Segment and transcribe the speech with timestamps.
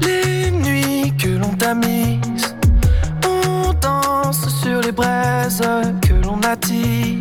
[0.00, 2.56] les nuits que l'on t'a mises.
[3.24, 5.62] On danse sur les braises
[6.02, 7.17] que l'on attise.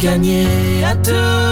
[0.00, 1.49] Gagner à deux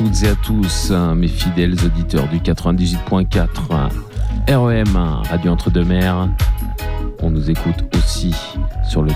[0.00, 3.90] toutes et à tous, hein, mes fidèles auditeurs du 98.4
[4.48, 4.96] REM,
[5.28, 6.30] Radio Entre-deux-Mers.
[7.20, 8.34] On nous écoute aussi
[8.88, 9.12] sur le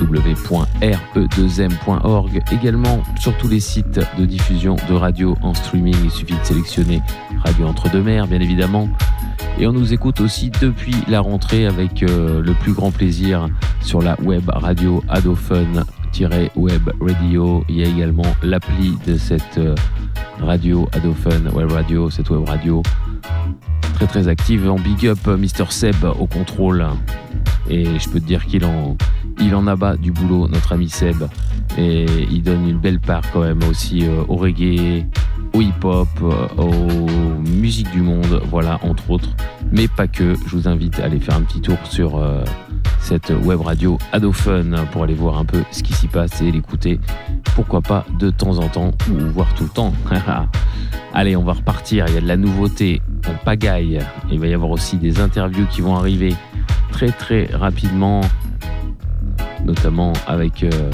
[0.00, 5.96] www.re2m.org, également sur tous les sites de diffusion de radio en streaming.
[6.04, 7.02] Il suffit de sélectionner
[7.44, 8.88] Radio Entre-deux-Mers, bien évidemment.
[9.58, 13.48] Et on nous écoute aussi depuis la rentrée avec euh, le plus grand plaisir
[13.80, 17.64] sur la web radio Adophone-web radio.
[17.68, 19.74] Il y a également l'appli de cette euh,
[20.42, 22.82] radio Adophone web radio, cette web radio
[23.94, 24.68] très très active.
[24.68, 26.86] En big up euh, Mister Seb au contrôle.
[27.68, 28.96] Et je peux te dire qu'il en,
[29.40, 31.24] il en abat du boulot, notre ami Seb.
[31.78, 35.04] Et il donne une belle part quand même aussi euh, au reggae,
[35.54, 39.30] au hip-hop, euh, aux musiques du monde, voilà, entre autres.
[39.70, 40.34] Mais pas que.
[40.46, 42.20] Je vous invite à aller faire un petit tour sur
[43.00, 47.00] cette web radio Adophone pour aller voir un peu ce qui s'y passe et l'écouter.
[47.54, 49.92] Pourquoi pas de temps en temps ou voir tout le temps.
[51.14, 52.06] Allez, on va repartir.
[52.08, 53.02] Il y a de la nouveauté.
[53.28, 53.98] On pagaille.
[54.30, 56.34] Il va y avoir aussi des interviews qui vont arriver
[56.92, 58.20] très très rapidement,
[59.64, 60.90] notamment avec euh,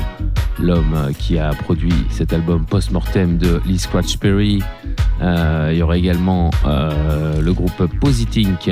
[0.58, 4.62] l'homme euh, qui a produit cet album post-mortem de Lee Scratch Perry.
[5.22, 8.70] Euh, il y aura également euh, le groupe Positink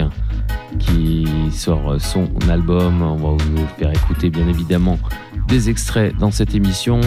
[0.79, 3.03] qui sort son album.
[3.03, 4.99] On va vous faire écouter bien évidemment
[5.49, 7.01] des extraits dans cette émission.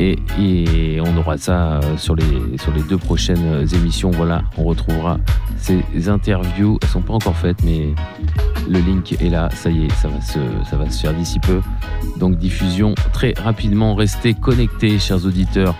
[0.00, 4.10] Et, on aura ça sur les, sur les deux prochaines émissions.
[4.10, 5.18] Voilà, on retrouvera
[5.56, 6.78] ces interviews.
[6.82, 7.94] Elles sont pas encore faites, mais
[8.68, 9.48] le link est là.
[9.52, 10.38] Ça y est, ça va se,
[10.68, 11.60] ça va se faire d'ici peu.
[12.18, 13.94] Donc diffusion très rapidement.
[13.94, 15.74] Restez connectés, chers auditeurs.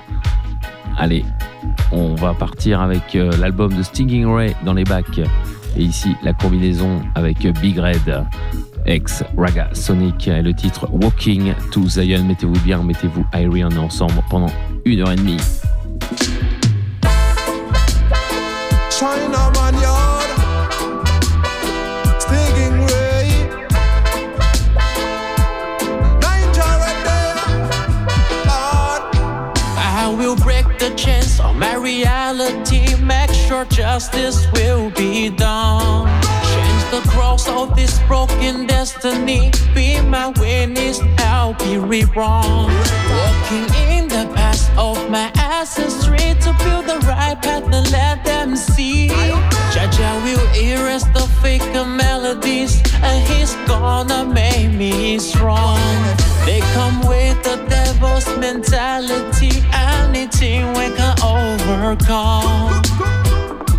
[0.97, 1.25] Allez,
[1.91, 5.21] on va partir avec euh, l'album de Stinging Ray dans les bacs.
[5.77, 8.25] Et ici, la combinaison avec Big Red.
[8.87, 12.25] ex Raga Sonic et le titre Walking to Zion.
[12.25, 14.51] Mettez-vous bien, mettez-vous Irie, on est ensemble pendant
[14.85, 15.39] une heure et demie.
[31.85, 36.09] Reality, make sure justice will be done.
[36.55, 39.53] Change the cross of this broken destiny.
[39.75, 42.73] Be my witness, I'll be reborn.
[43.19, 48.57] Walking in the past of my ancestry to build the right path and let them
[48.57, 49.09] see.
[49.75, 55.79] Jaja will erase the fake melodies, and he's gonna make me strong.
[56.47, 57.74] They come with the
[58.05, 62.85] devil's mentality, anything we can overcome.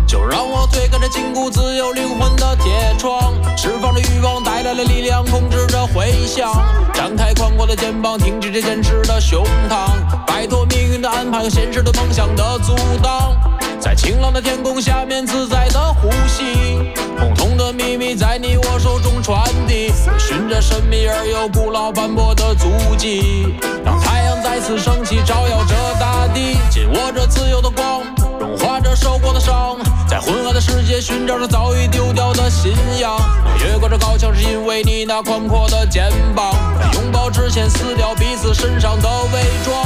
[0.06, 6.52] 就让我推开这禁锢自由灵魂的铁窗，释放着欲望带来的力量，控制着回响。
[6.94, 9.88] 张开宽阔的肩膀，挺直这坚持的胸膛，
[10.24, 13.36] 摆脱命运的安排和现实的梦想的阻挡。
[13.80, 23.54] 在晴朗的天空下面自在的呼吸，共同的秘密在你我手中传递，循着神秘而又古老斑驳的足迹，
[23.84, 28.02] 当太阳再次升起，照耀着大地，紧握着自由的光，
[28.38, 29.76] 融化着受过的伤，
[30.08, 33.18] 在昏暗的世界寻找着早已丢掉的信仰，
[33.60, 39.76] 越过这高墙是因为你那宽阔的肩膀，在拥抱之前撕掉彼此身上的伪装。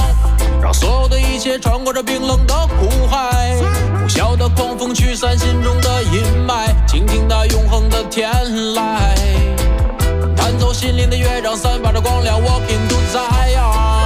[0.63, 3.57] 让所有的一切穿过这冰冷的苦海，
[4.03, 8.31] 呼啸的狂风驱散心中的阴霾，倾听那永恒的天
[8.75, 8.81] 籁，
[10.37, 12.39] 弹奏心灵的乐章，散发着光亮。
[12.41, 14.00] Walking to Zion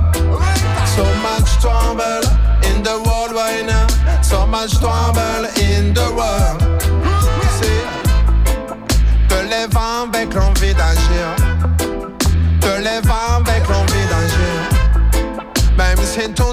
[0.96, 2.24] So much trouble
[2.70, 3.88] in the world right now.
[4.22, 5.46] So much trouble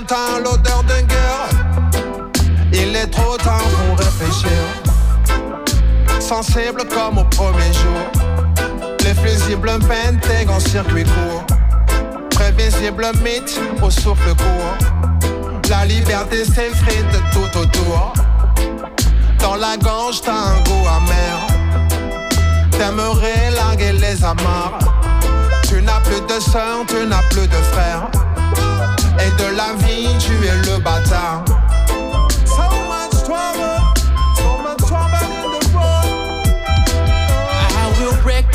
[0.06, 1.48] temps l'odeur d'une guerre.
[2.72, 4.50] Il est trop tard pour réfléchir.
[6.20, 8.24] Sensible comme au premier jour
[9.04, 11.44] les fusibles peintés en circuit court.
[12.30, 14.88] Prévisible mythe au souffle court.
[15.68, 18.14] La liberté s'effrite tout autour.
[19.40, 21.36] Dans la gorge, t'as un goût amer.
[22.70, 24.78] T'aimerais larguer les amarres.
[25.68, 28.08] Tu n'as plus de soeur, tu n'as plus de frère.
[29.18, 31.44] Et de la vie, tu es le bâtard.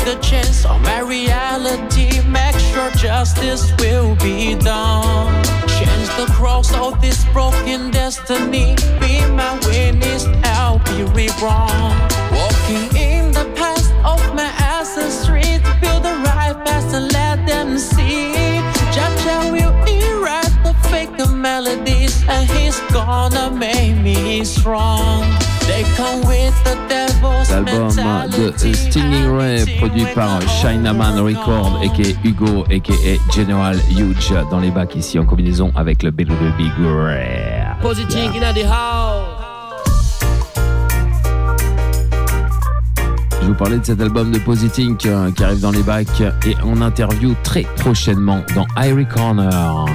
[0.04, 2.20] the chance of my reality.
[2.26, 5.44] Make sure justice will be done.
[5.78, 8.74] Change the cross of this broken destiny.
[9.00, 11.92] Be my witness, I'll be reborn.
[12.38, 18.79] Walking in the past of my ancestry build the right path and let them see.
[21.50, 25.24] Melodies, and he's gonna make me strong.
[27.50, 27.88] L'album
[28.36, 34.96] de Stinging Ray produit par Chinaman Record aka Hugo aka General Huge dans les bacs
[34.96, 36.28] ici en combinaison avec le Big
[36.58, 37.76] Big Rare.
[43.40, 46.56] Je vous parlais de cet album de Positink euh, qui arrive dans les bacs et
[46.64, 49.86] en interview très prochainement dans Irie Corner.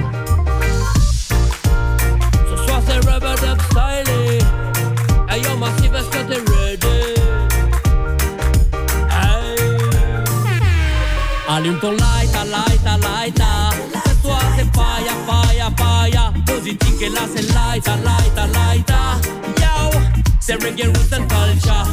[11.56, 13.70] Sali un po' laita, laita, laita
[14.04, 16.32] Sessuate paia, paia, paia.
[16.44, 19.18] Pozici che la se laita, laita, laita
[19.56, 19.90] Yo,
[20.38, 21.86] se reggae roots and culture.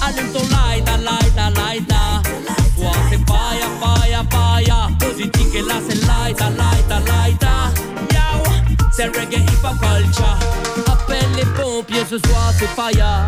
[0.00, 2.20] Ali un po' laita, laita, laita
[2.50, 4.96] Sessuate paia, paia, paia.
[4.98, 7.72] Pozici che la se laita, laita, laita
[8.10, 8.42] Yo,
[8.90, 10.36] se reggae hip hop culture.
[10.88, 13.24] Appelle pompier ce soir c'est fire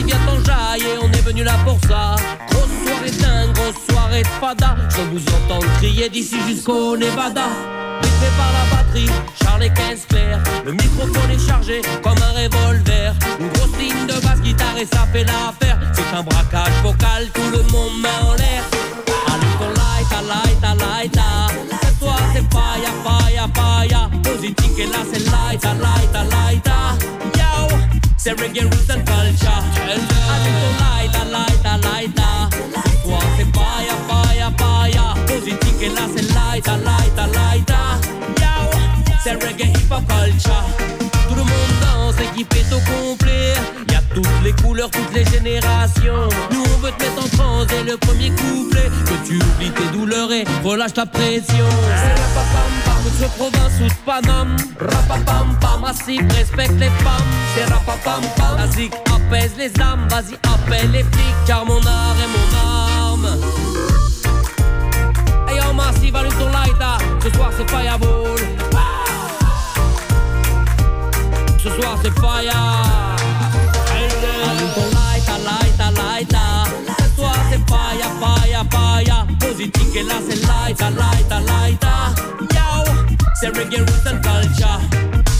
[0.00, 2.16] Vas-y viens t'enjailler, on est venu là pour ça.
[2.50, 4.76] Grosse soirée dingue, grosse soirée fada.
[4.88, 7.44] Je vous entends crier d'ici jusqu'au Nevada.
[8.02, 9.10] Rythmé par la batterie,
[9.42, 10.42] Charles 15 clair.
[10.64, 13.14] Le microphone est chargé comme un revolver.
[13.40, 15.78] Une grosse ligne de basse guitare et ça fait l'affaire.
[15.92, 18.62] C'est un braquage vocal, tout le monde met en l'air.
[19.26, 21.18] Allume ton light, a light, a light,
[21.82, 24.10] Cette toi c'est fire, fire, fire.
[24.22, 27.19] Positif et là c'est light, a light, light,
[28.22, 29.48] Se reggae roots and culture.
[29.48, 32.48] Amin tu laida, laida, laida.
[33.02, 35.14] Tua se paia, paia, paia.
[35.26, 37.98] Così ti che la se laida, laida, laida.
[38.42, 38.70] Yow,
[39.24, 40.64] Se reggae hip hop culture.
[41.28, 43.54] Tout le monde danse, équipé au complet.
[44.14, 46.28] Toutes les couleurs, toutes les générations.
[46.50, 48.90] Nous on veut te mettre en transe dès le premier couplet.
[49.06, 51.68] Que tu oublies tes douleurs et relâche ta pression.
[51.86, 54.56] C'est rapapam pam, province ou de Paname.
[54.80, 57.30] Rapapam pam, massif, respecte les femmes.
[57.54, 60.08] C'est rapapam pam, la zik apaise les âmes.
[60.08, 63.28] Vas-y, appelle les flics, car mon art est mon arme.
[65.48, 67.04] Hey yo, massive, allume ton lighter.
[67.22, 68.40] Ce soir c'est fireball.
[71.62, 73.19] Ce soir c'est fire.
[80.00, 82.02] Positif et là c'est lighter, lighter, lighter.
[82.54, 82.84] Yo,
[83.34, 84.80] c'est reggae roots and culture.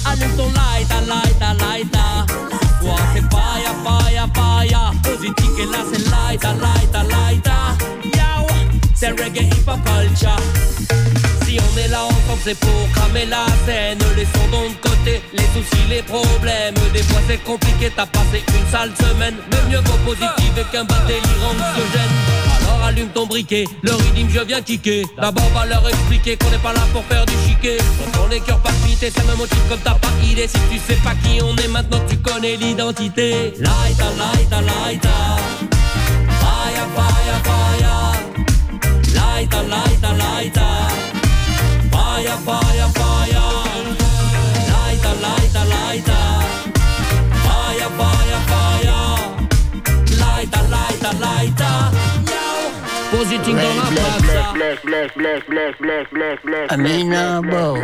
[0.05, 2.33] Allume ton lighter, lighter, lighter.
[2.61, 4.93] Ce soir c'est fire, fire, fire.
[5.03, 7.63] Positif et là c'est lighter, lighter, lighter.
[8.05, 8.47] Yo,
[8.95, 10.43] c'est reggae hip hop culture.
[11.45, 13.99] Si on est là ensemble, c'est pour cramer la scène.
[14.17, 16.75] Laissons donc de côté les soucis, les problèmes.
[16.93, 19.37] Des fois, c'est compliqué, t'as passé une sale semaine.
[19.51, 21.55] Mais mieux vaut positif qu'un bas délirant
[21.93, 22.50] gêne.
[23.01, 25.07] Allume ton briquet, le rythme, je viens kicker.
[25.17, 27.79] D'abord, va leur expliquer qu'on n'est pas là pour faire du chiquet.
[28.13, 30.47] Quand les cœurs palpitent, ça me motive comme t'as pas idée.
[30.47, 33.55] Si tu sais pas qui on est, maintenant tu connais l'identité.
[33.59, 35.09] Lighter, lighter, lighter.
[36.41, 38.13] Fire, fire, fire.
[39.15, 40.61] Lighter, lighter, lighter.
[41.91, 43.51] Fire, fire, fire.
[47.45, 49.17] Fire, fire, fire.
[50.19, 51.90] Lighter, lighter, lighter.
[53.11, 54.41] Positing dans la plaza.
[56.71, 57.77] Aminabo.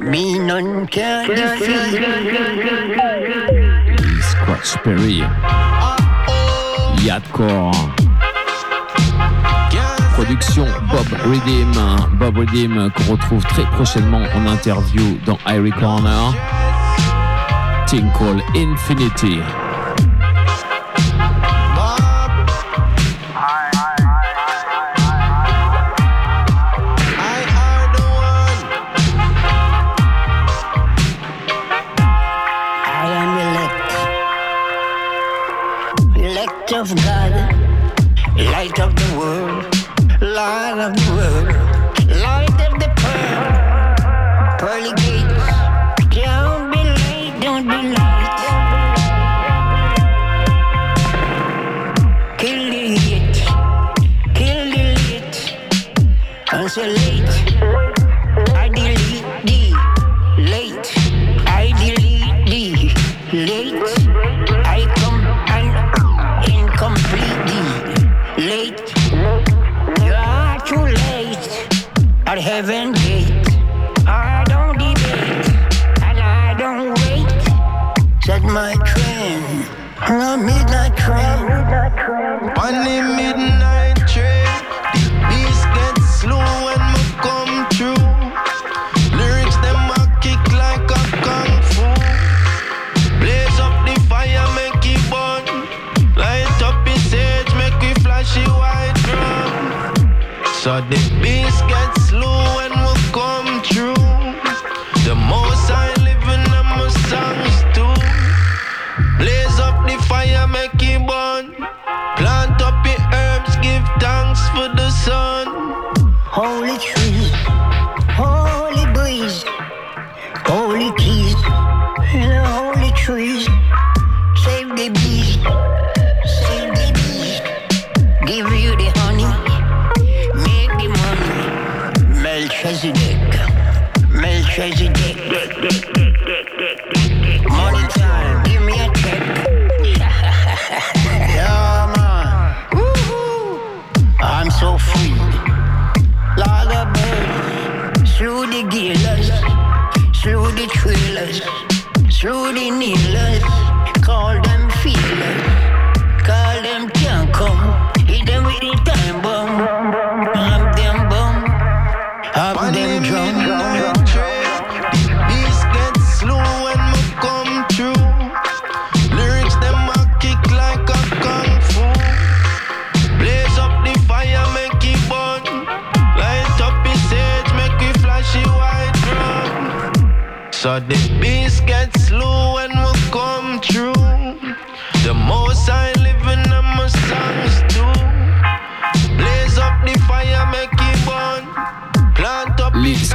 [0.00, 2.00] Me non can defeat.
[4.22, 5.22] Squatch Perry.
[7.04, 7.72] Yadcore.
[10.14, 11.72] Production Bob Redeem.
[12.18, 16.32] Bob Redeem qu'on retrouve très prochainement en interview dans Irie Corner.
[18.18, 19.38] Called Infinity.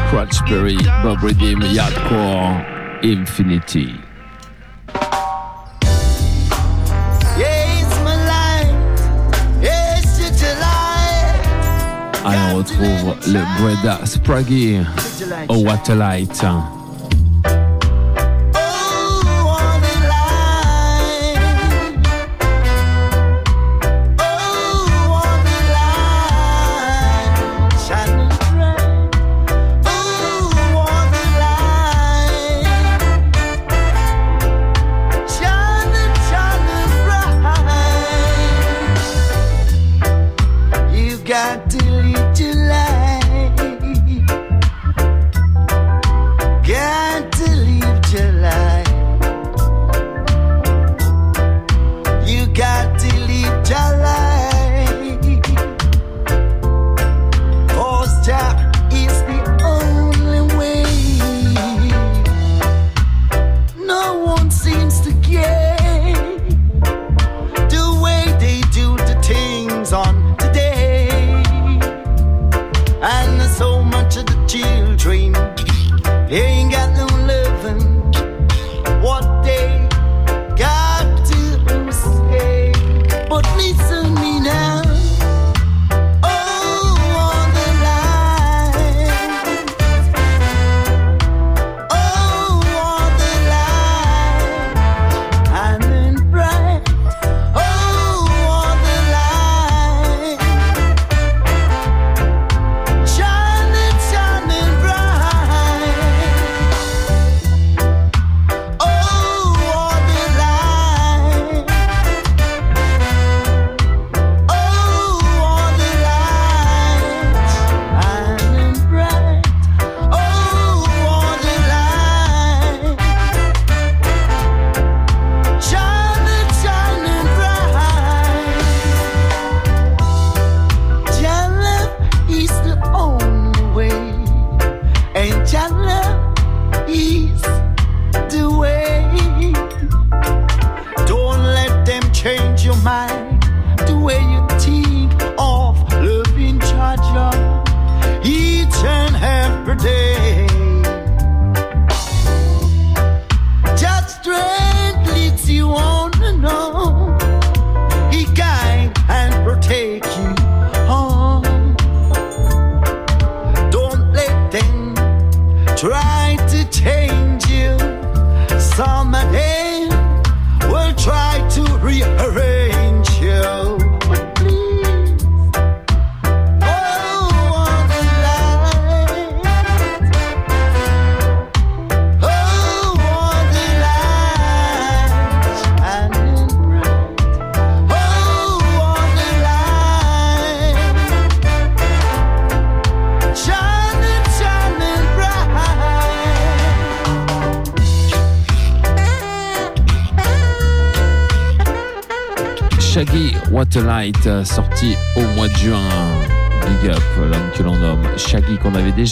[0.09, 2.65] Crutchberry, Bob Redeem, Yardcore,
[3.03, 3.93] Infinity.
[12.25, 14.79] Allez, on retrouve le Breda Spraggy.
[15.47, 16.43] Au oh, Waterlight.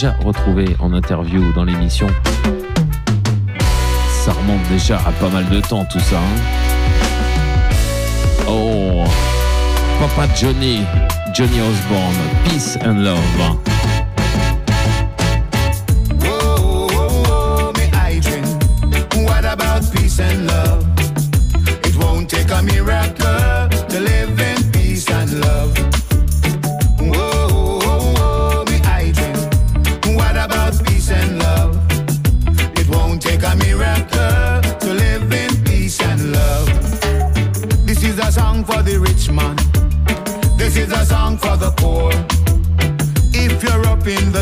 [0.06, 2.06] Retrouvé en interview dans l'émission.
[4.24, 6.18] Ça remonte déjà à pas mal de temps tout ça.
[6.18, 6.40] Hein.
[8.48, 9.04] oh,
[10.00, 10.82] Papa Johnny,
[11.34, 13.77] Johnny Osborne, Peace and Love.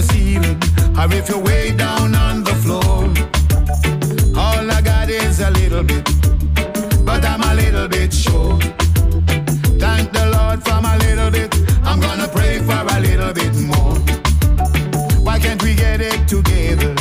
[0.09, 0.59] ceiling
[0.99, 2.99] or if you're way down on the floor.
[4.37, 6.05] All I got is a little bit,
[7.05, 8.59] but I'm a little bit sure.
[9.79, 11.55] Thank the Lord for my little bit.
[11.85, 13.97] I'm gonna pray for a little bit more.
[15.27, 16.95] Why can't we get it together?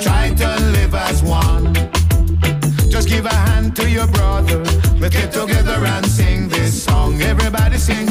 [0.00, 1.74] Try to live as one.
[2.90, 4.58] Just give a hand to your brother.
[4.98, 7.20] Let's get together and sing this song.
[7.22, 8.09] Everybody sing.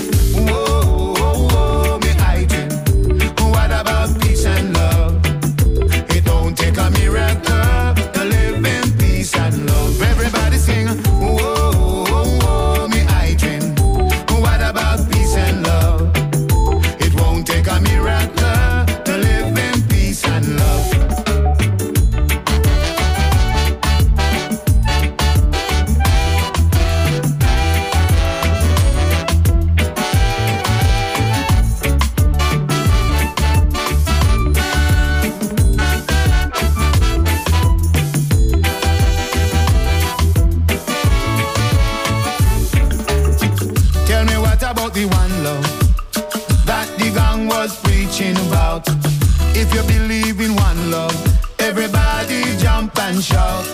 [53.10, 53.66] and shout.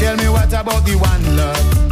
[0.00, 1.89] Tell me what about the one love?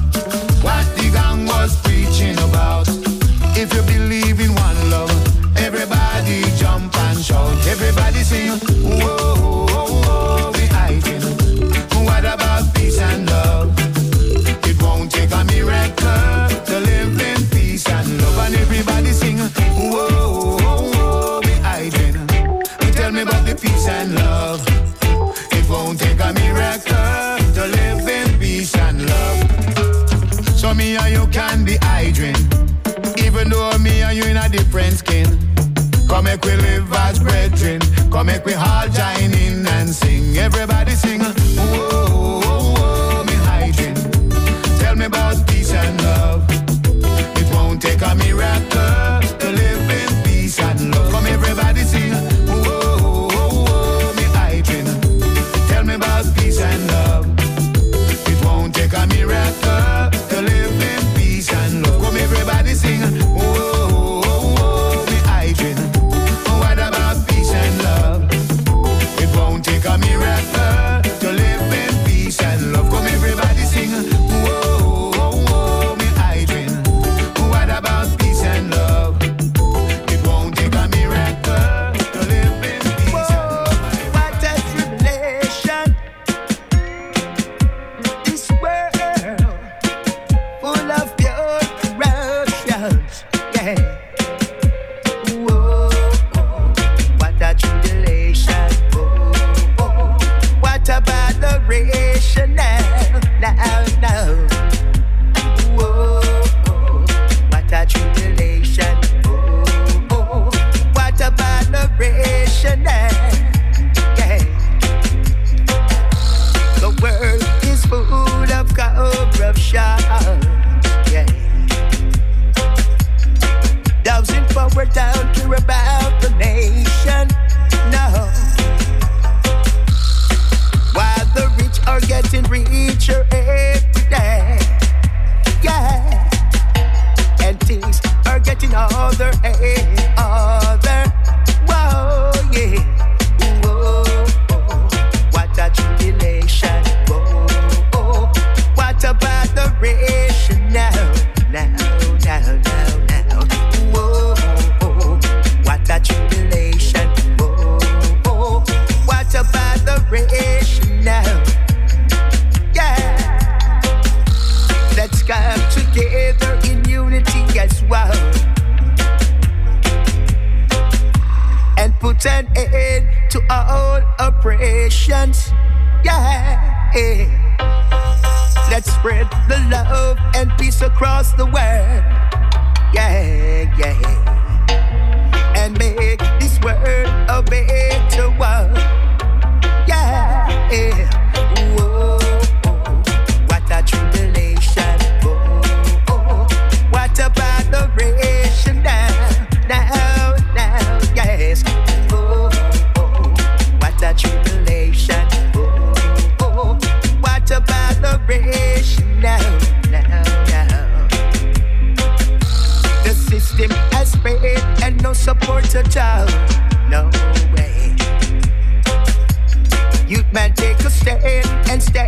[221.25, 222.08] and stay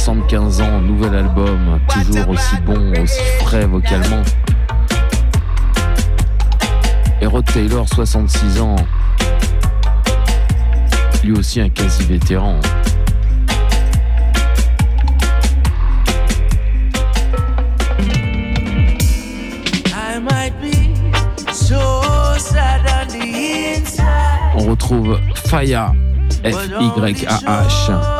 [0.00, 4.22] 75 ans, nouvel album, toujours aussi bon, aussi frais vocalement.
[7.20, 8.76] Et Rod Taylor, 66 ans,
[11.22, 12.58] lui aussi un quasi vétéran.
[24.54, 25.92] On retrouve Faya,
[26.42, 28.19] F-Y-A-H.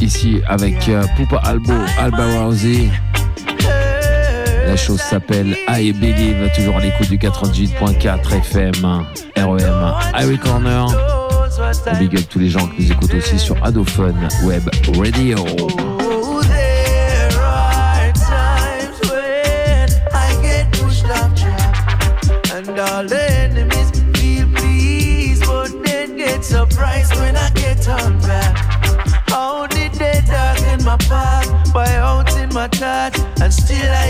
[0.00, 2.88] Ici avec euh, Poupa Albo, Alba Rousey.
[4.66, 9.04] La chose s'appelle I Believe, toujours à l'écoute du 98.4 FM,
[9.36, 10.86] REM, Harry Corner.
[11.86, 15.36] On big up tous les gens qui nous écoutent aussi sur Adophone Web Radio.
[33.58, 34.07] Still I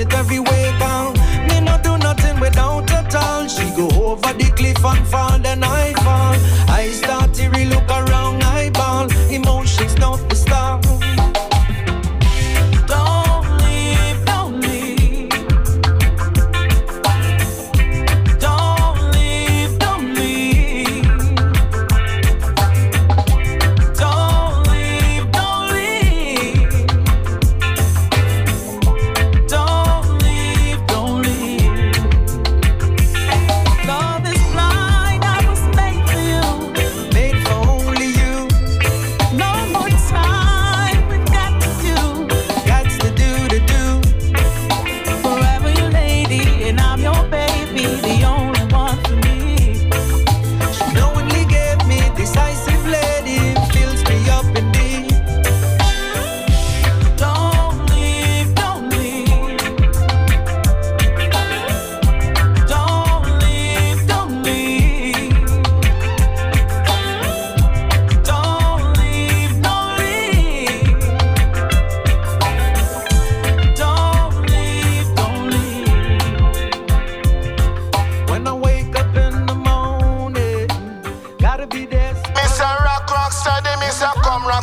[0.00, 1.12] it every way down.
[1.48, 3.46] Me no do nothing without a all.
[3.46, 5.29] She go over the cliff and fall.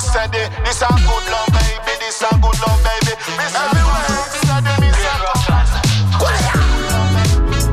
[0.01, 0.43] steady.
[0.63, 1.93] This a good love, baby.
[1.99, 3.13] This a good love, baby.
[3.37, 3.87] This a good
[4.37, 4.87] steady.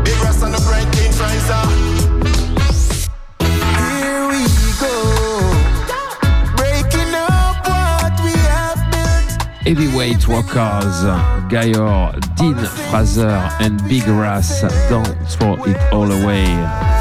[0.05, 0.65] Big rest on the
[9.65, 11.05] Heavyweight Walkers,
[11.49, 12.57] Gayor, Dean
[12.91, 14.61] Fraser and Big Ras,
[14.91, 16.94] Don't Throw It All Away.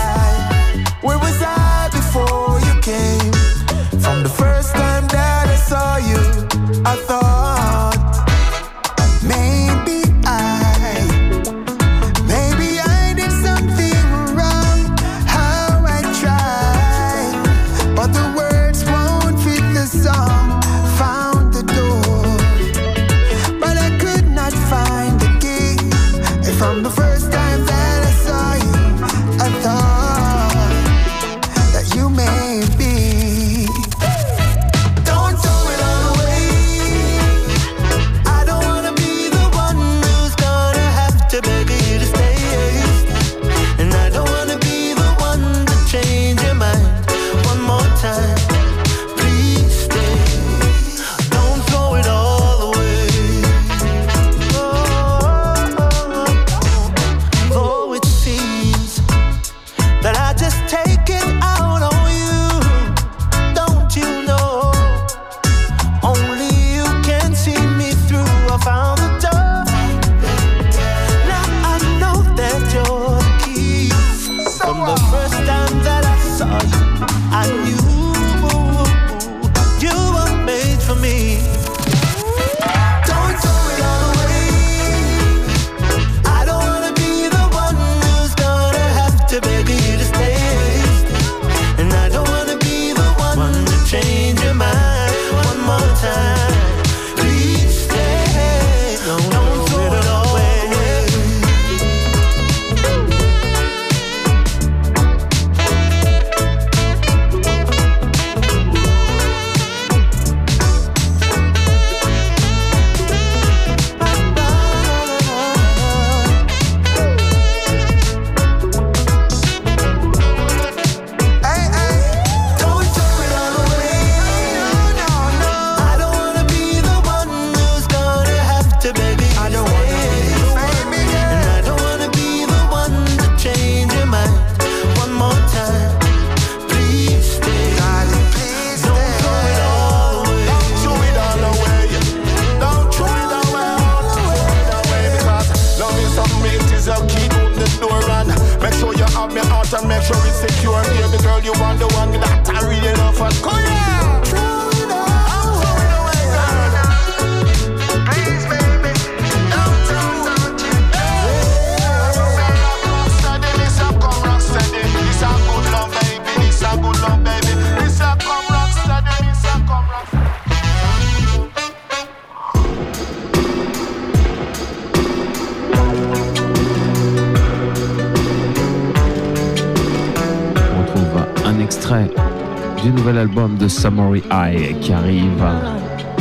[183.64, 185.44] De Samurai Eye qui arrive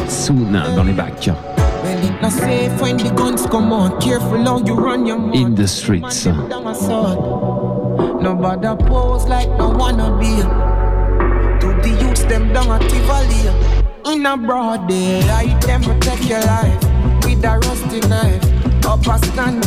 [0.09, 1.29] soon dans les bacs.
[5.35, 6.29] In the streets.
[8.21, 10.43] Nobody pose like no wanna be.
[11.61, 13.51] To the youths, them down at Tivoli.
[14.15, 16.81] In a broad day, I them protect your life
[17.25, 18.87] with a rusty knife.
[18.87, 19.65] Up a stand.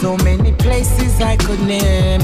[0.00, 2.20] So many places I could name.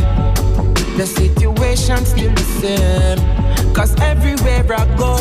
[0.97, 3.34] The situation still the same.
[3.75, 5.17] Cause everywhere I go,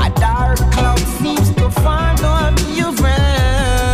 [0.00, 3.91] a dark cloud seems to follow me around.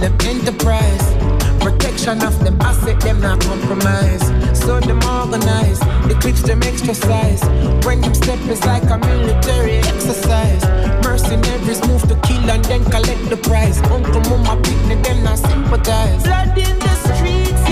[0.00, 1.06] Them enterprise.
[1.60, 4.24] Protection of them asset, them not compromise.
[4.58, 7.42] So them organize, the clips them exercise.
[7.84, 10.64] When them step is like a military exercise.
[11.02, 13.78] Mercenaries move to kill and then collect the prize.
[13.90, 16.22] Uncle, mama, picnic, them not sympathize.
[16.22, 17.67] Blood in the streets,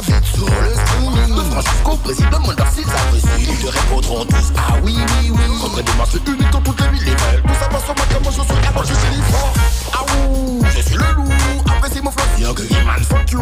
[0.00, 4.74] vie sur le streaming Moi jusqu'au président mon s'ils apprécient Ils te répondront tous Ah
[4.82, 5.60] oui oui oui.
[5.60, 8.42] Contre des marches uniques dans toutes les villes Tout ça va sur ma comment je
[8.42, 9.52] suis avant je suis libre
[9.92, 11.32] Ah ouh Je suis le loup.
[11.66, 13.40] Apprécie mon flow Young man fuck you.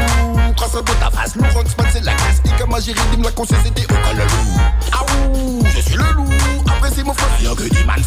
[0.56, 2.40] Trace de ta face Laurent man c'est la classe.
[2.44, 4.60] Ika Magie Redeem la conscience c'était au loup.
[4.92, 6.28] Ah ouh Je suis le loup.
[6.66, 8.02] Apprécie mon flow Young man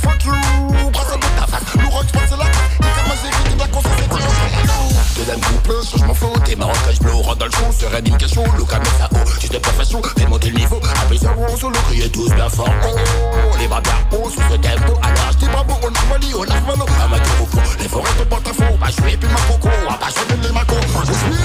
[7.41, 10.51] dans le show, sur une question, le caméra ça haut, juste de profession, fais monter
[10.51, 13.81] le niveau, appuyez sur le solo, criez tous bien fort, oh, les bien
[14.11, 17.41] hauts, sous ce tempo, alors je dis bravo, on a mali, on a valo, amateur
[17.41, 20.05] au fond, les forêts te portent à fond, bah je puis ma coco, à pas
[20.05, 20.77] changer les macos,
[21.07, 21.41] je suis,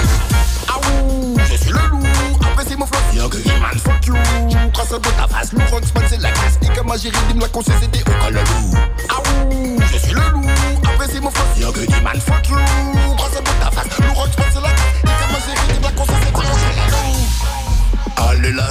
[0.67, 2.05] ah ouh, je suis le loup,
[2.45, 4.15] apprécie mon flow, young man, fuck you,
[4.73, 8.01] trace de ta face, Laurent man c'est la classe, Ika Magie, Redeem la conscience, c'était
[8.01, 8.37] au col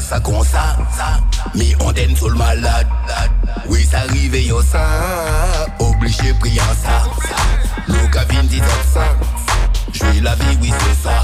[0.07, 0.77] ça comme ça.
[1.55, 2.87] Mais on donne sur le malade,
[3.69, 4.87] oui ça arrive yo ça,
[5.79, 7.05] obligé prier ça,
[8.13, 8.61] Kavin dit
[8.93, 9.01] ça,
[9.93, 11.23] je la vie oui c'est ça,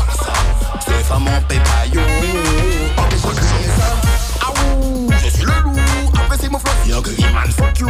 [0.84, 3.94] c'est femme on paie pas yo, obligé prier ça,
[4.40, 4.52] ah
[5.22, 5.78] je suis le loup,
[6.14, 7.02] apprécie mon flow, yo
[7.32, 7.88] man fuck you,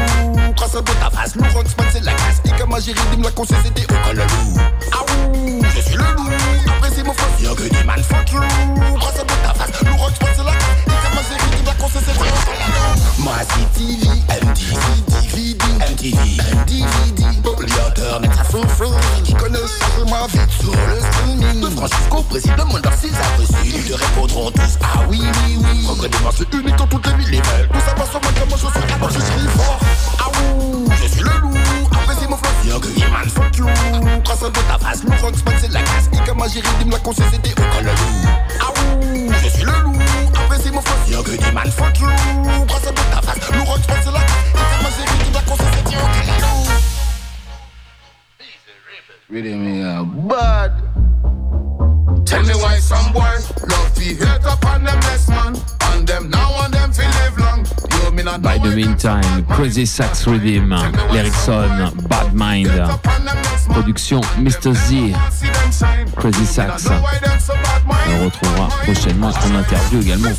[0.57, 3.57] crasse de ta face, loup rocksman c'est la casse, et comme gérie dim la conseil
[3.65, 4.61] c'était au col le loup,
[4.93, 5.05] ah
[5.75, 6.31] je suis le loup,
[6.77, 7.55] apprécie mon flow, yo
[7.87, 8.41] man fuck you,
[13.45, 14.77] city, MTV,
[15.09, 16.19] DVD, MTV,
[16.67, 18.61] DVD, Publiateur, mais ça fou
[19.25, 21.61] qui connaissent ma vie sur le streaming.
[21.61, 25.87] De Francisco, président, mon s'ils a reçu, ils te répondront tous, ah oui, oui, oui.
[25.87, 27.69] Reconnais-moi, c'est unique dans toutes les villes, les belles.
[27.73, 29.81] Tout ça passe sur moi, comment je suis, alors je suis fort.
[30.19, 31.55] Ah ouh, je suis le loup,
[32.73, 33.67] apprécie mon flow, young, man, fuck you.
[34.25, 37.27] Trace de ta face, loup, rocksman, c'est la casse, Ika, ma gérie, dim, la conseil,
[37.33, 38.29] c'était au col le loup.
[39.43, 39.99] Je suis le loup,
[40.35, 42.09] apprécie mon flow, young, man, fuck you.
[42.67, 45.67] Trace de ta face, loup, rocksman, c'est la casse, Ika, ma gérie, dim, la conseil,
[45.77, 46.49] c'était au col le loup.
[49.31, 50.73] Really me uh, bad.
[52.27, 53.33] Tell me why some boy
[53.67, 55.57] love to hate upon them less man,
[55.93, 56.42] and them now
[58.23, 60.71] By the meantime, Crazy Sax Rhythm,
[61.11, 62.69] L'Erickson, Bad Mind,
[63.69, 64.73] production Mr.
[64.75, 65.13] Z,
[66.15, 66.87] Crazy Sax.
[66.87, 70.31] On retrouvera prochainement en interview également.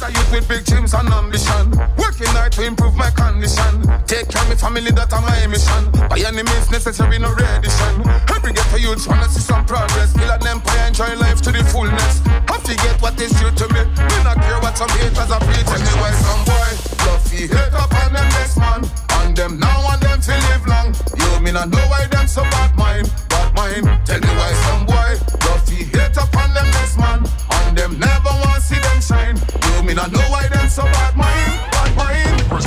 [12.54, 13.82] I forget what is due to me.
[13.84, 15.84] Me not care what some haters are preaching.
[16.24, 16.70] Some boy
[17.06, 18.82] love hate up on them next man.
[19.22, 20.96] And them now and them fi live long.
[21.18, 23.86] You me not know why them so bad mind, bad mind.
[24.06, 25.12] Tell me why some boy
[25.46, 27.26] love fi hate up on them next man.
[27.52, 29.38] And them never want see them shine.
[29.66, 32.64] You me not know why them so bad mind, bad mind.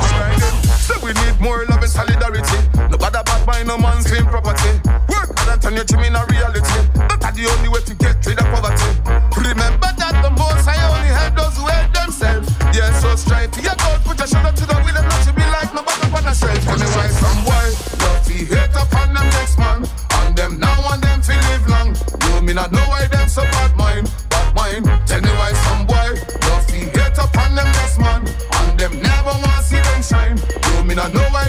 [0.80, 2.75] So we need more love and solidarity.
[3.46, 4.74] Mind, no man's claim property.
[5.06, 6.82] Work hard and turn your dream in a reality.
[7.22, 8.90] That the only way to get rid of poverty.
[9.38, 12.50] Remember that the most I only help those who help themselves.
[12.74, 15.30] Yeah, so strive to your goal, put your shoulder to the wheel and not to
[15.30, 16.58] be like no back up on yourself.
[16.58, 17.66] Tell me why some boy
[18.02, 19.78] love to hate upon them next man.
[20.26, 21.94] And them now and them feel live long.
[22.26, 24.90] You me not know why them so bad mind, bad mind.
[25.06, 26.18] Tell me why some boy
[26.50, 28.26] love to hate upon them next man.
[28.26, 30.34] And them never want see them shine.
[30.34, 31.46] You me not know why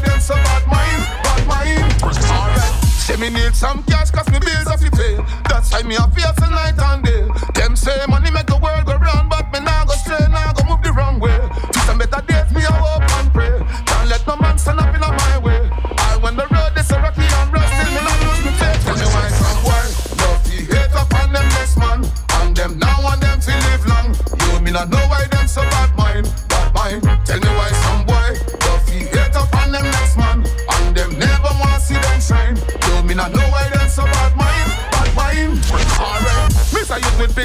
[3.07, 5.15] Say me need some cash cause me bills have to pay.
[5.47, 7.25] That's why me a a night and day.
[7.53, 10.67] Them say money make the world go round But me nah go stray, nah go
[10.67, 11.39] move the wrong way.
[11.71, 13.63] To some better days me a hope and pray.
[13.85, 15.46] Can't let no man stand up in my way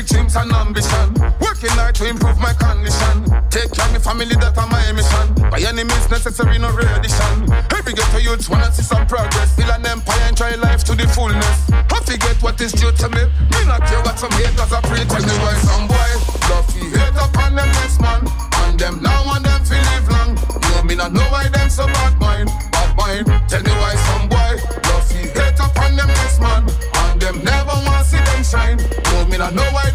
[0.02, 1.14] big dreams and ambition.
[1.40, 3.24] Working hard to improve my condition.
[3.50, 5.50] Take care of my family, that are my mission.
[5.50, 9.54] By any means necessary, no reddition Every ghetto youths wanna see some progress.
[9.56, 11.70] Build an empire and try life to the fullness.
[11.70, 13.22] I forget what is due to me.
[13.52, 15.08] Me not care what some haters are preaching.
[15.08, 16.10] Tell me why some boy
[16.50, 18.26] love to hate upon them next man.
[18.66, 20.30] And them now and them feel live long.
[20.38, 23.26] You me not know why them so bad mind, bad mind.
[23.48, 24.52] Tell me why some boy
[24.88, 26.62] love to hate upon them next man.
[27.06, 28.78] And them never wanna see them shine.
[28.78, 29.91] You me not know why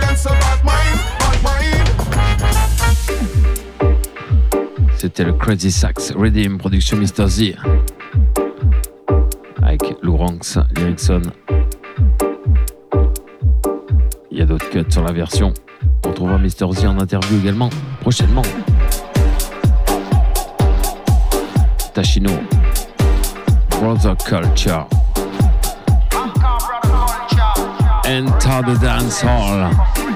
[4.97, 7.27] C'était le Crazy Sax Redeem, production Mr.
[7.27, 7.53] Z.
[9.61, 11.21] Avec Lou Ranks, L'Erickson.
[14.31, 15.53] Il y a d'autres cuts sur la version.
[16.05, 16.71] On trouvera Mr.
[16.73, 17.69] Z en interview également,
[18.01, 18.41] prochainement.
[21.93, 22.31] Tachino.
[23.69, 24.87] Brother Culture.
[28.05, 30.06] Enter the dance hall.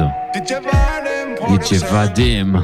[0.00, 0.10] bardzo.
[1.54, 2.62] Idzie Vadim.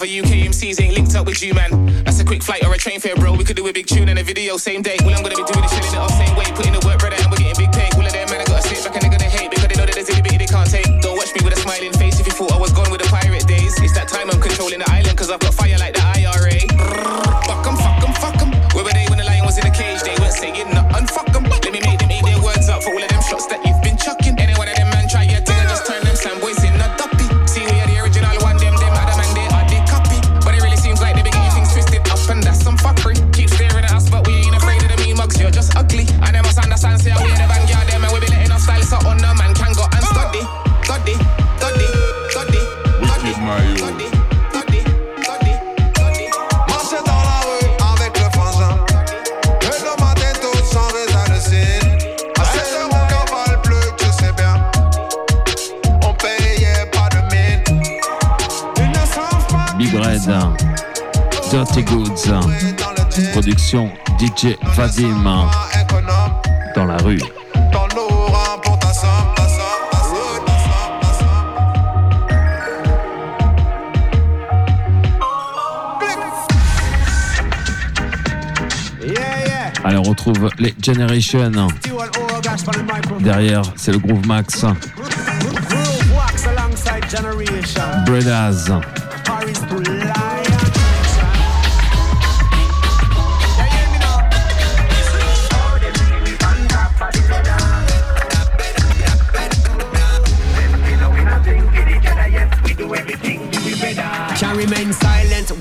[0.00, 0.40] Dirty Goods,
[4.18, 4.96] a video same day.
[5.00, 7.16] Well, I'm gonna be doing this shit in the same way, putting the work, brother,
[7.16, 7.88] and we're getting big pay.
[7.96, 9.86] All of them man, I gotta sit back and they're gonna hate because they know
[9.86, 10.88] that there's a bit they can't take.
[11.00, 13.08] Don't watch me with a smiling face if you thought I was gone with the
[13.08, 13.80] pirate days.
[13.80, 15.99] It's that time I'm controlling the island because I've got fire like the
[64.40, 65.22] DJ Vadim
[66.74, 67.18] dans la rue.
[67.72, 69.58] dans nos rangs pour ta somme, ta somme,
[69.90, 71.12] ta somme, ta somme, ta
[79.02, 79.84] somme.
[79.84, 81.52] Allez, on retrouve les Generation.
[83.20, 84.64] Derrière, c'est le Groove Max.
[88.06, 88.99] Brothers.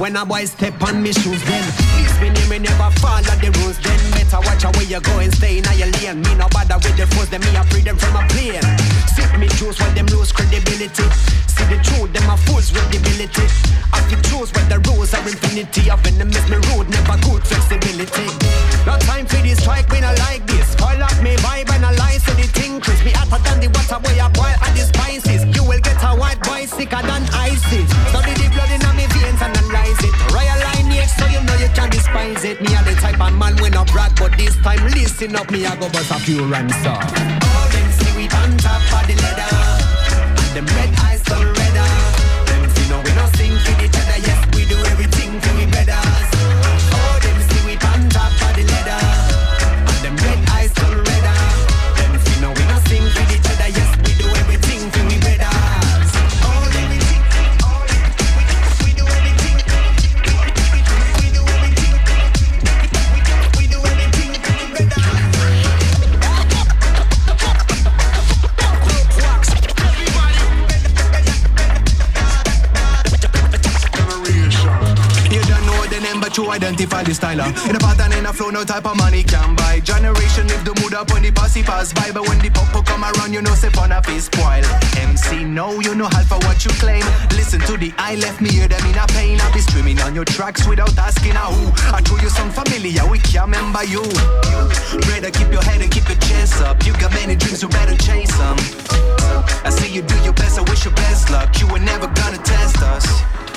[0.09, 1.71] When a boy step on me shoes then.
[1.93, 5.17] Please me name me never follow the rules then Better watch out where you go
[5.17, 6.21] and stay in your lane.
[6.21, 8.61] Me no bother with the foes, them me a free them from a plane.
[9.09, 11.01] Sip me juice when them lose credibility.
[11.49, 13.49] See the truth, them a fools with ability
[13.89, 15.89] I can choose where the rules are infinity.
[15.89, 18.29] Of enemies me rude, never good flexibility.
[18.85, 20.77] No time for this strike, me not like this.
[20.77, 22.77] Call up me vibe and I lie so the thing.
[22.85, 25.41] Crisp Me hotter than the water boy I boil at the spices.
[25.57, 27.89] You will get a white boy sicker than ISIS.
[28.13, 30.13] Study the blood in my veins and analyze it.
[30.29, 30.58] Royal
[31.17, 32.61] so you know you can't despise it.
[32.61, 35.65] Me a the type of man when I brag But this time listen up me
[35.65, 36.43] I go bust a few
[36.85, 39.55] off All them see we on top of the ladder
[40.41, 40.98] And them red
[76.79, 77.69] identify the styler.
[77.69, 79.79] In a pattern, in a flow, no type of money can buy.
[79.81, 82.11] Generation live the mood up when the posse pass by.
[82.11, 84.63] But when the popo come around, you know, say fun of his spoil.
[84.97, 87.03] MC, no, you know half for what you claim.
[87.35, 89.39] Listen to the I left me hear them in a pain.
[89.41, 91.67] I be streaming on your tracks without asking a who.
[91.93, 94.03] I told you some familiar, we can't remember you.
[95.11, 96.85] Better keep your head and keep your chest up.
[96.85, 98.57] You got many dreams, you better chase them.
[99.67, 101.59] I see you do your best, I wish you best luck.
[101.59, 103.48] You were never gonna test us.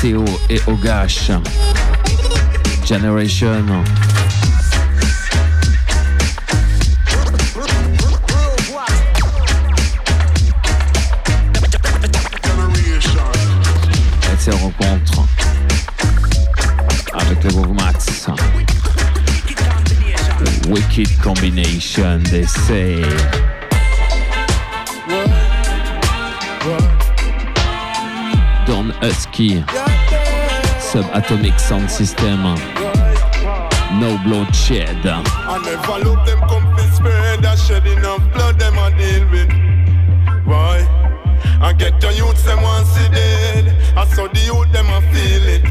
[0.00, 1.30] Théo et Ogash.
[2.84, 3.64] Generation.
[14.32, 15.26] Et ces rencontres
[17.14, 18.26] avec le groupe Max.
[20.68, 22.44] Wicked combination, they
[29.36, 32.42] Subatomic Sound System,
[34.00, 35.04] No Bloodshed.
[35.04, 39.50] I never look them come fi spread that shedding of blood them a deal with.
[40.46, 40.86] Why?
[41.60, 43.76] I get the youths them want see dead.
[43.94, 45.66] I saw the youth them a feel it.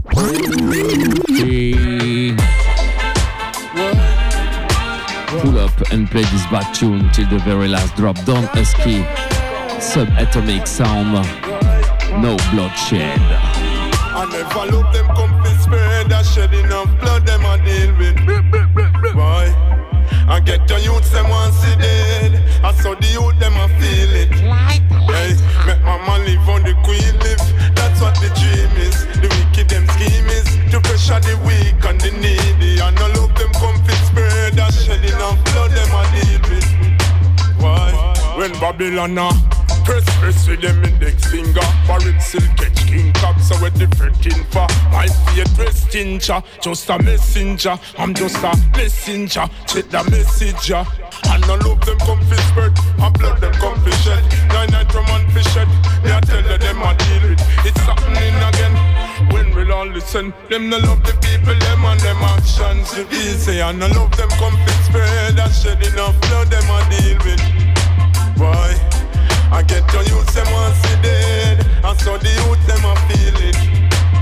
[1.27, 2.35] Hey.
[5.39, 8.15] Pull up and play this bad tune till the very last drop.
[8.25, 9.03] Don Husky,
[9.81, 11.13] Subatomic Sound,
[12.21, 13.19] No Bloodshed.
[14.35, 18.19] Look them come fi spread that shedding of blood them a deal with.
[19.15, 19.47] Why?
[20.27, 22.43] I get the youths them want see dead.
[22.61, 24.33] I saw the youth them a feel it.
[25.07, 27.39] Hey, make mama live on the queen live.
[27.75, 29.05] That's what the dream is.
[29.23, 32.81] The wicked them scheme is to pressure the weak and the needy.
[32.81, 36.67] And I love them come fi spread that shedding of blood them a deal with.
[37.61, 37.93] Why?
[38.35, 39.54] When Babylon a
[39.85, 44.15] press press with them index finger, foreign silk catch king cock, so we're different
[44.51, 47.77] for my feet dress tincha, just a messenger.
[47.97, 50.85] I'm just a messenger, check the message ya.
[51.29, 54.23] And I love them come fi spread, and blood them come fi shed.
[54.49, 55.67] Nine night from man fi shed,
[56.03, 57.41] me I tell you them I deal with.
[57.65, 58.75] It's happening again.
[59.31, 63.59] When we'll all listen, them no love the people, them and them actions is easy.
[63.59, 67.41] And I love them fi spread, and shed enough blood them I deal with.
[68.37, 69.04] Why?
[69.51, 71.65] I get your youth them want see dead.
[71.83, 73.55] And so the youth them a feel it.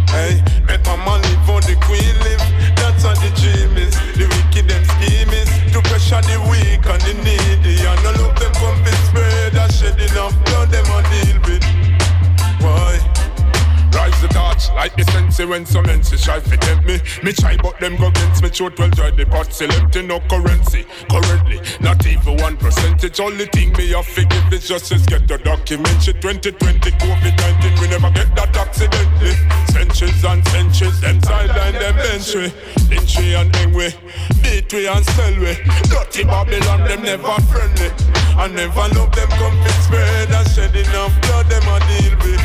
[0.09, 2.43] Hey, make my live for the queen live.
[2.76, 3.95] That's what the dream is.
[4.17, 5.49] The wicked them scheme is.
[5.74, 7.86] To pressure the weak and the needy.
[7.86, 9.55] And all of them come be spread.
[9.55, 11.63] And shed enough blood them a deal with.
[12.61, 13.12] Why?
[14.24, 16.95] The torch like the sensei when some menses try to tempt me.
[17.24, 20.88] Me try but them go against me throat well dry the pot empty no currency.
[21.11, 23.19] Currently, not even one percentage.
[23.19, 26.01] Only thing me have to give is just is get the document.
[26.01, 26.55] Shit 2020
[27.03, 29.36] COVID-19 we never get that accidentally.
[29.76, 32.47] Centuries and centuries, them sideline them bench we.
[32.88, 33.91] Lynchy and Engwe,
[34.39, 35.51] beat we and sell we.
[35.91, 37.91] Dirty Babylon them never friendly.
[38.39, 42.39] I never love them come fi spread and shed enough blood them a deal with.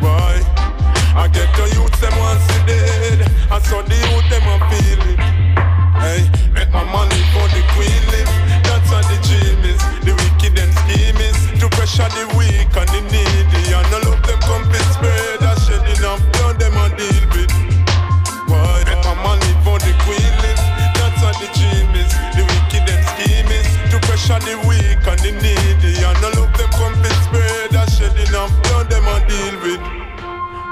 [0.00, 0.67] Why?
[1.16, 5.20] I get the youth them see dead And so the youth them a feel it.
[5.98, 8.30] Hey, make my money for the queen live.
[8.64, 9.80] That's what the dream is.
[10.06, 13.62] The wicked them scheme is To pressure the weak and the needy.
[13.74, 17.52] And all of them come fi spread And shed enough blood them a deal with.
[18.48, 18.84] Why?
[18.86, 20.62] Make my money for the queen live?
[20.96, 22.12] That's what the dream is.
[22.36, 24.87] The wicked them scheme is To pressure the weak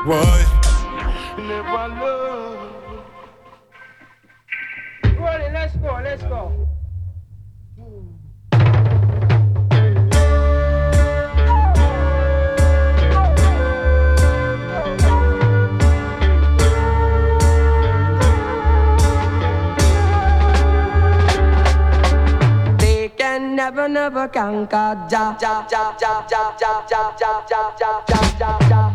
[0.06, 1.34] why?
[1.36, 2.76] Never love.
[5.52, 6.68] Let's go, let's go.
[22.78, 28.02] They can never, never conquer ja ja ja ja ja ja ja ja ja
[28.38, 28.85] ja ja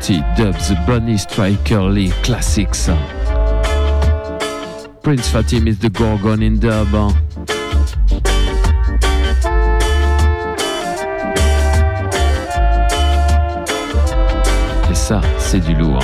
[0.00, 2.86] Fatty, Dubs, Bunny Striker, Lee, Classics.
[5.02, 7.12] Prince Fatim is the Gorgon in Durban.
[14.90, 16.00] Et ça, c'est du lourd.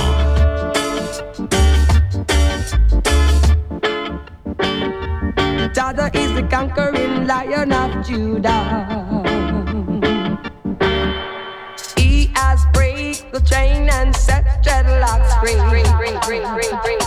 [5.73, 9.06] Dada is the conquering lion of Judah.
[13.57, 17.06] rain and set dreadlocks ring.